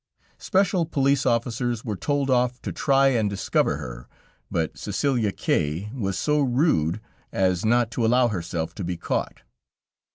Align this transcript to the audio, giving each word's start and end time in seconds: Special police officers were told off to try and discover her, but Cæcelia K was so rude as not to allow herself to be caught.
Special 0.39 0.87
police 0.87 1.27
officers 1.27 1.85
were 1.85 1.95
told 1.95 2.31
off 2.31 2.59
to 2.63 2.71
try 2.71 3.09
and 3.09 3.29
discover 3.29 3.77
her, 3.77 4.07
but 4.49 4.73
Cæcelia 4.73 5.31
K 5.37 5.91
was 5.93 6.17
so 6.17 6.39
rude 6.41 6.99
as 7.31 7.63
not 7.63 7.91
to 7.91 8.03
allow 8.03 8.27
herself 8.29 8.73
to 8.73 8.83
be 8.83 8.97
caught. 8.97 9.43